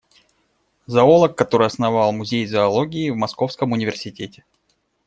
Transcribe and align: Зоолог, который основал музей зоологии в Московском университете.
Зоолог, 0.87 1.37
который 1.37 1.67
основал 1.67 2.11
музей 2.11 2.47
зоологии 2.47 3.11
в 3.11 3.15
Московском 3.17 3.71
университете. 3.71 4.43